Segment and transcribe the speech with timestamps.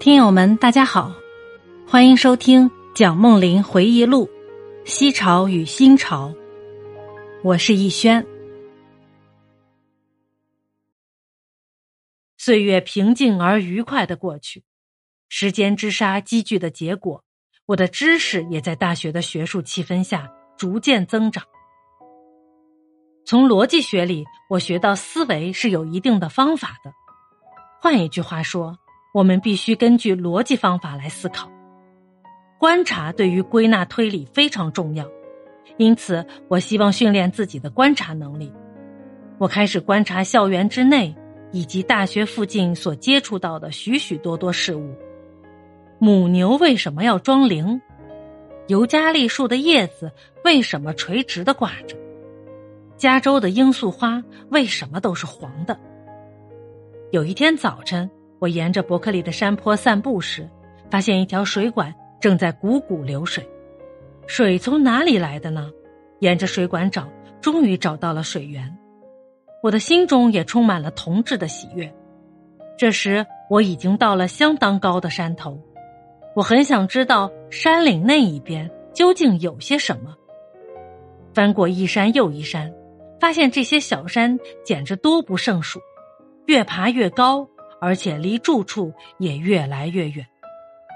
[0.00, 1.12] 听友们，大家好，
[1.86, 4.26] 欢迎收听蒋梦麟回忆录
[4.86, 6.30] 《西潮与新潮》，
[7.44, 8.26] 我是逸轩。
[12.38, 14.64] 岁月平静而愉快的过去，
[15.28, 17.22] 时间之沙积聚的结果，
[17.66, 21.44] 我的知识也在大学的学术气氛下逐渐增长。
[23.26, 26.90] 从逻辑学里，我学到思维是有一定的方法的。
[27.82, 28.78] 换一句话说。
[29.12, 31.50] 我们必须根据逻辑方法来思考，
[32.58, 35.04] 观察对于归纳推理非常重要，
[35.78, 38.52] 因此我希望训练自己的观察能力。
[39.38, 41.12] 我开始观察校园之内
[41.50, 44.94] 以及大学附近所接触到的许许多多事物：
[45.98, 47.80] 母牛为什么要装铃？
[48.68, 50.12] 尤加利树的叶子
[50.44, 51.96] 为什么垂直的挂着？
[52.96, 55.76] 加州的罂粟花为什么都是黄的？
[57.10, 58.08] 有一天早晨。
[58.40, 60.48] 我沿着伯克利的山坡散步时，
[60.90, 63.46] 发现一条水管正在汩汩流水。
[64.26, 65.70] 水从哪里来的呢？
[66.20, 67.08] 沿着水管找，
[67.40, 68.76] 终于找到了水源。
[69.62, 71.92] 我的心中也充满了同志的喜悦。
[72.78, 75.60] 这时我已经到了相当高的山头，
[76.34, 80.16] 我很想知道山岭那一边究竟有些什么。
[81.34, 82.72] 翻过一山又一山，
[83.20, 85.78] 发现这些小山简直多不胜数，
[86.46, 87.46] 越爬越高。
[87.80, 90.26] 而且离住处也越来越远，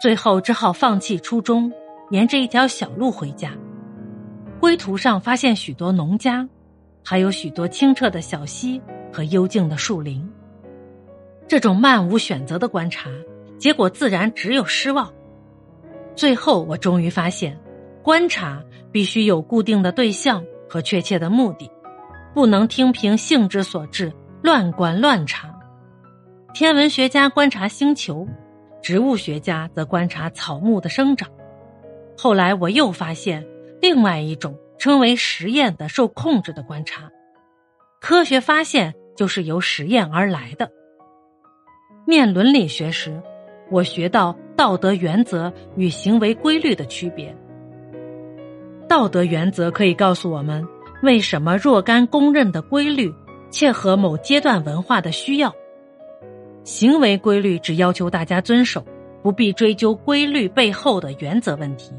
[0.00, 1.72] 最后只好放弃初衷，
[2.10, 3.52] 沿着一条小路回家。
[4.60, 6.48] 归途上发现许多农家，
[7.04, 8.80] 还有许多清澈的小溪
[9.12, 10.28] 和幽静的树林。
[11.48, 13.08] 这种漫无选择的观察，
[13.58, 15.12] 结果自然只有失望。
[16.14, 17.58] 最后，我终于发现，
[18.02, 21.70] 观察必须有固定的对象和确切的目的，
[22.34, 25.55] 不能听凭性之所至乱观乱察。
[26.58, 28.26] 天文学家观察星球，
[28.82, 31.28] 植物学家则观察草木的生长。
[32.16, 33.46] 后来我又发现
[33.78, 37.10] 另外一种称为实验的受控制的观察。
[38.00, 40.70] 科学发现就是由实验而来的。
[42.06, 43.20] 念伦理学时，
[43.70, 47.36] 我学到道德原则与行为规律的区别。
[48.88, 50.66] 道德原则可以告诉我们
[51.02, 53.14] 为什么若干公认的规律
[53.50, 55.54] 切合某阶段文化的需要。
[56.66, 58.84] 行为规律只要求大家遵守，
[59.22, 61.92] 不必追究规律背后的原则问题，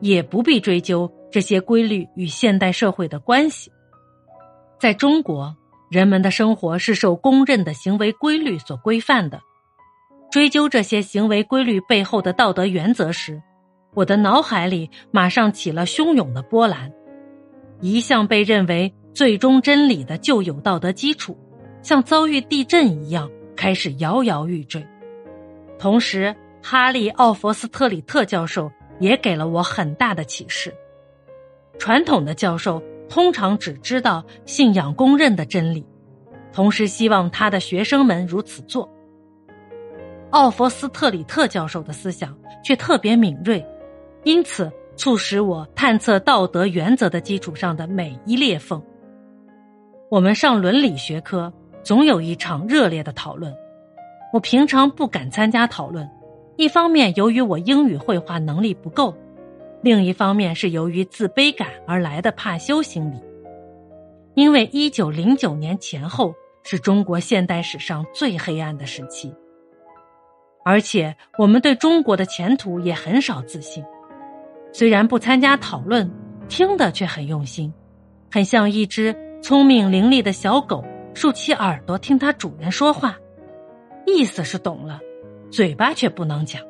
[0.00, 3.70] 也不必追究这些规律与现代社会的关系。
[4.78, 5.54] 在中国，
[5.90, 9.38] 人们的生活是受公认的行为规律所规范的。
[10.30, 13.42] 追究这些行为规律背后的道德原则时，
[13.92, 16.90] 我的脑海里马上起了汹涌的波澜。
[17.82, 21.36] 一向被认为最终真理的旧有道德基础，
[21.82, 23.30] 像遭遇地震一样。
[23.60, 24.82] 开始摇摇欲坠，
[25.78, 30.74] 同时，哈利·奥弗斯特里特教授也给了我很大的启示。
[31.78, 35.86] 传统的教授通常只知道信仰公认的真理，
[36.54, 38.90] 同时希望他的学生们如此做。
[40.30, 42.34] 奥弗斯特里特教授的思想
[42.64, 43.62] 却特别敏锐，
[44.24, 48.82] 因此促使我探测道德原则的基础上的每一裂缝。
[50.10, 51.52] 我们上伦理学科。
[51.82, 53.54] 总有一场热烈的讨论，
[54.32, 56.08] 我平常不敢参加讨论，
[56.56, 59.14] 一方面由于我英语绘画能力不够，
[59.82, 63.16] 另一方面是由于自卑感而来的怕羞心理。
[64.34, 69.34] 因为一九零九年前后是中国现代史上最黑暗的时期，
[70.64, 73.84] 而且我们对中国的前途也很少自信。
[74.72, 76.08] 虽然不参加讨论，
[76.48, 77.72] 听的却很用心，
[78.30, 80.84] 很像一只聪明伶俐的小狗。
[81.14, 83.18] 竖起耳朵听它主人说话，
[84.06, 85.00] 意思是懂了，
[85.50, 86.62] 嘴巴却不能讲。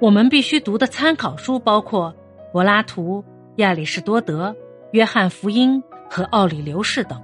[0.00, 2.14] 我们必须读的参考书包括
[2.52, 3.24] 柏拉图、
[3.56, 4.54] 亚里士多德、
[4.90, 7.22] 约翰福音和奥里流士等。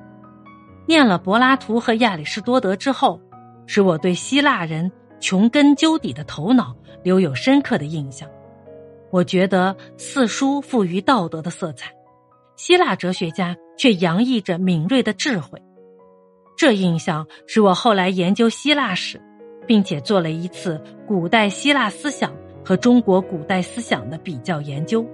[0.87, 3.21] 念了柏拉图和亚里士多德之后，
[3.67, 4.91] 使我对希腊人
[5.21, 8.29] 穷根究底的头脑留有深刻的印象。
[9.11, 11.93] 我觉得四书富于道德的色彩，
[12.57, 15.61] 希腊哲学家却洋溢着敏锐的智慧。
[16.59, 19.21] 这印象使我后来研究希腊史，
[19.65, 22.35] 并且做了一次古代希腊思想
[22.65, 25.07] 和中国古代思想的比较研究。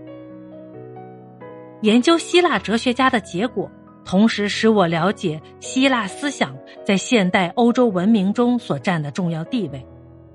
[1.83, 3.71] 研究希腊哲学家的结果，
[4.07, 9.87] 同时使我了解希腊思想在现代欧洲文明中所占的重要地位，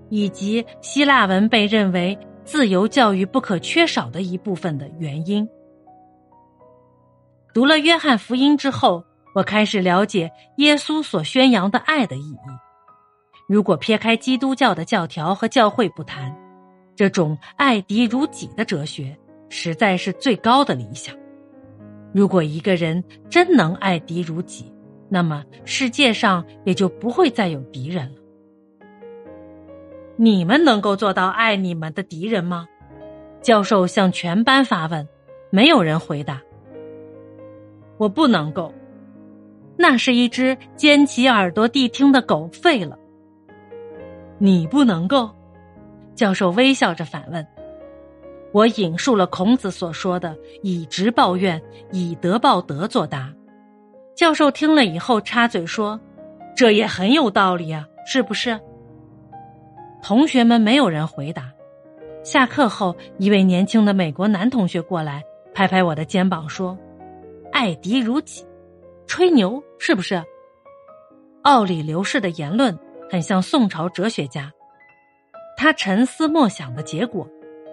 [0.09, 5.49] 以及希腊文被认为自由教育不可缺少的一部分的原因。
[7.51, 9.03] 读了约翰福音之后。
[9.33, 12.37] 我开始了解耶稣所宣扬的爱的意义。
[13.47, 16.35] 如果撇开基督教的教条和教会不谈，
[16.95, 19.17] 这种爱敌如己的哲学
[19.49, 21.15] 实在是最高的理想。
[22.13, 24.71] 如果一个人真能爱敌如己，
[25.09, 28.21] 那么世界上也就不会再有敌人了。
[30.15, 32.67] 你们能够做到爱你们的敌人吗？
[33.41, 35.07] 教授向全班发问，
[35.49, 36.41] 没有人回答。
[37.97, 38.73] 我不能够。
[39.81, 42.99] 那是一只尖起耳朵谛听的狗废了。
[44.37, 45.29] 你不能够？
[46.15, 47.47] 教授微笑着反问。
[48.51, 51.61] 我引述了孔子所说的“以直报怨，
[51.93, 53.33] 以德报德”作答。
[54.15, 55.97] 教授听了以后插嘴说
[56.57, 58.59] ：“这也很有道理啊，是不是？”
[60.03, 61.53] 同学们没有人回答。
[62.21, 65.23] 下课后，一位年轻的美国男同学过来，
[65.53, 66.77] 拍拍我的肩膀说
[67.53, 68.43] ：“爱敌如己，
[69.09, 70.23] 吹牛是不是？”
[71.43, 72.79] 奥里刘氏的言论
[73.11, 74.49] 很像宋朝哲学家。
[75.57, 77.27] 他沉思默想的结果，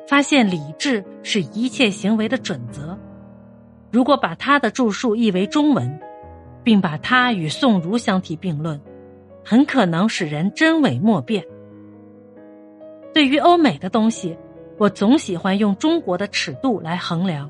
[0.08, 2.98] 发现理智是一切行为的准则。
[3.92, 6.00] 如果把他的著述译为中文。
[6.66, 8.80] 并把它与宋儒相提并论，
[9.44, 11.46] 很可能使人真伪莫辨。
[13.14, 14.36] 对于欧美的东西，
[14.76, 17.48] 我总喜欢用中国的尺度来衡量，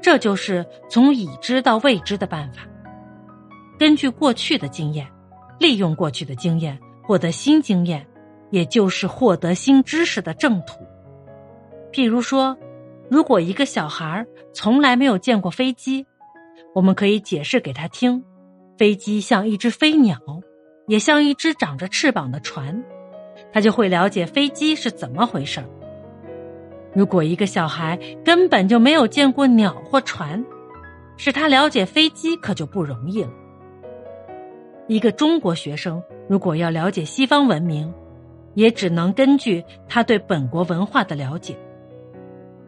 [0.00, 2.62] 这就是从已知到未知的办法。
[3.82, 5.04] 根据过去的经验，
[5.58, 8.06] 利用过去的经验获得新经验，
[8.52, 10.86] 也就是获得新知识的正途。
[11.90, 12.56] 譬如说，
[13.10, 16.06] 如果一个小孩从来没有见过飞机。
[16.76, 18.22] 我们可以解释给他听，
[18.78, 20.16] 飞机像一只飞鸟，
[20.86, 22.84] 也像一只长着翅膀的船，
[23.52, 25.66] 他就会了解飞机是怎么回事儿
[26.94, 30.44] 如果一个小孩根本就没有见过鸟或船，
[31.16, 33.30] 使他了解飞机可就不容易了。
[34.88, 37.92] 一个中国学生如果要了解西方文明，
[38.54, 41.56] 也只能根据他对本国文化的了解，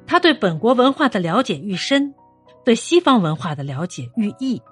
[0.07, 2.15] 他对本国文化的了解愈深。
[2.65, 4.63] 对西方文化的了解愈易。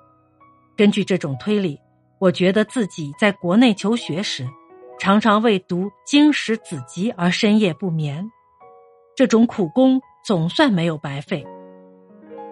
[0.78, 1.78] 根据这种推理，
[2.18, 4.48] 我觉得自己在国内求学时，
[4.98, 8.30] 常常为读经史子集而深夜不眠，
[9.14, 11.46] 这种苦功总算没有白费。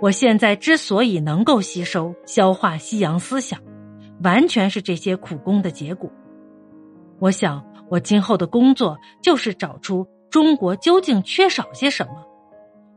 [0.03, 3.59] 我现在之所以能够吸收、消化西洋思想，
[4.23, 6.11] 完全是这些苦功的结果。
[7.19, 12.25] 我想，我今后的工作就是找出中国究竟缺少些什么。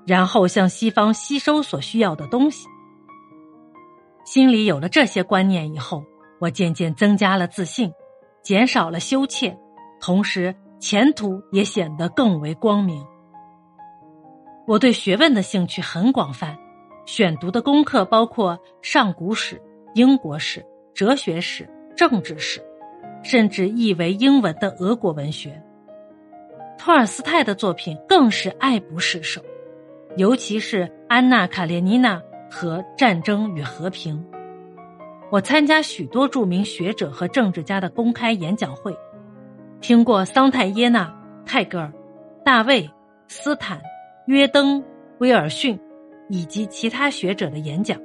[0.06, 2.68] 然后向西方吸收所需要的东西。
[4.26, 6.04] 心里有了这些观念以后，
[6.42, 7.90] 我渐渐增加了自信，
[8.42, 9.58] 减少了羞怯，
[10.02, 13.02] 同时前途也显得更为光明。
[14.68, 16.58] 我对学问的兴趣很广泛，
[17.06, 19.62] 选读的功课包括上古史、
[19.94, 22.62] 英国史、哲学史、政治史，
[23.24, 25.62] 甚至译为英文的俄国文学。
[26.78, 29.42] 托尔斯泰的作品更是爱不释手。
[30.16, 32.18] 尤其是《安娜·卡列尼娜》
[32.52, 34.16] 和《战争与和平》，
[35.32, 38.96] 我参加许多著名学者和政治家的公开演讲会，
[39.82, 41.12] 听过桑泰耶纳、
[41.48, 41.92] 泰戈尔、
[42.46, 42.88] 大卫、
[43.28, 43.82] 斯坦、
[44.28, 44.84] 约登、
[45.18, 45.80] 威尔逊
[46.30, 48.00] 以及其他学者的演讲。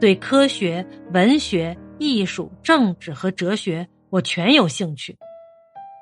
[0.00, 5.18] 对科学、文学、艺术、政治和哲学，我全有兴趣。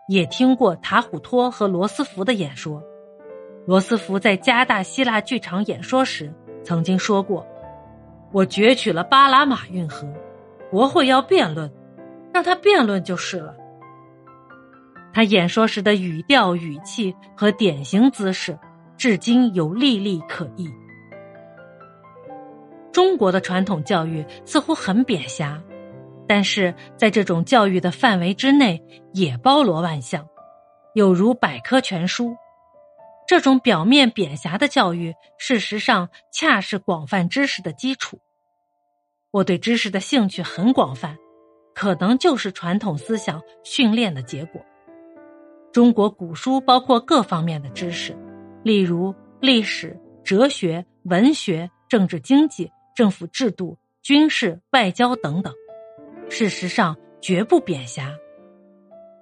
[0.08, 2.82] 也听过塔虎托和罗斯福的演说。
[3.66, 6.30] 罗斯福在加大希腊剧场演说时
[6.62, 7.46] 曾经说过
[8.30, 10.06] ：“我攫取了巴拿马运河，
[10.70, 11.72] 国会要辩论，
[12.32, 13.56] 让他辩论就是了。”
[15.14, 18.58] 他演说时的语调、语气和典型姿势，
[18.98, 20.68] 至今有历历可议。
[22.92, 25.62] 中国的传统教育似乎很扁狭，
[26.26, 30.26] 但是在这种教育的范围之内，也包罗万象，
[30.94, 32.36] 有如百科全书。
[33.26, 38.18] 这种表面扁狭的教育，事实上恰是广泛知识的基础。
[39.30, 41.16] 我对知识的兴趣很广泛，
[41.74, 44.60] 可能就是传统思想训练的结果。
[45.72, 48.16] 中国古书包括各方面的知识，
[48.62, 55.52] 例如历史、哲学、文学、政治、经济、政府制度、军事、外交等等。
[56.36, 58.12] 事实上，绝不贬狭。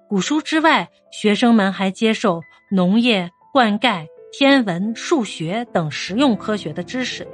[0.09, 2.41] 古书之外，学生们还接受
[2.71, 3.29] 农业。
[3.53, 7.27] 灌溉、天文、数学等实用科学的知识，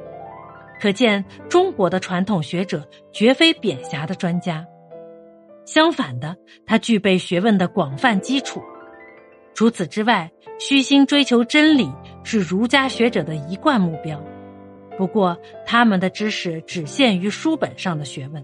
[0.82, 4.68] 可见中国的传统学者绝非贬狭的专家。
[5.66, 8.62] 相反的，他具备学问的广泛基础。
[9.54, 11.90] 除此之外，虚心追求真理
[12.26, 14.22] 是儒家学者的一贯目标。
[14.98, 18.44] 不过，他们的知识只限于书本上的学问，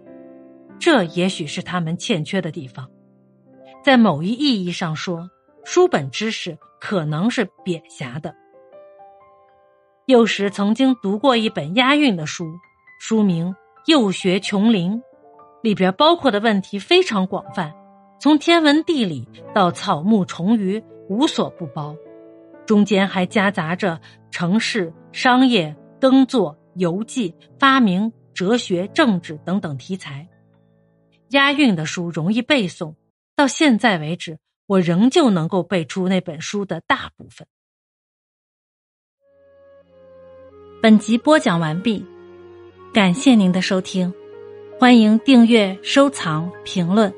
[0.79, 2.89] 这也许是他们欠缺的地方。
[3.84, 5.29] 在某一意义上说，
[5.63, 8.36] 书本知识可能是扁狭的。
[10.05, 12.46] 幼时曾经读过一本押韵的书，
[13.00, 13.50] 书名
[13.88, 14.94] 《幼学琼林》，
[15.63, 17.74] 里边包括的问题非常广泛，
[18.20, 21.96] 从天文地理到草木虫鱼，无所不包。
[22.67, 24.00] 中间还夹杂着
[24.32, 30.27] 城市、商业、耕作、游记、发明、哲学、政治等等题材。
[31.36, 32.96] 押韵的书容易背诵。
[33.36, 37.46] 到现在为止，我仍旧能够背出那本书的大部分。
[40.82, 42.06] 本集播讲完毕，
[42.94, 44.13] 感谢您的收听，
[44.80, 47.13] 欢迎订阅、收藏、评论。